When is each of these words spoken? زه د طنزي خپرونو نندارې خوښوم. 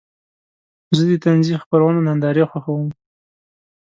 زه 0.95 1.03
د 1.09 1.11
طنزي 1.25 1.55
خپرونو 1.63 1.99
نندارې 2.07 2.43
خوښوم. 2.51 2.89